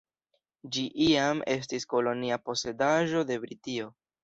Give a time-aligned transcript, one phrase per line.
[0.77, 3.95] Ĝi iam estis kolonia posedaĵo de Britio.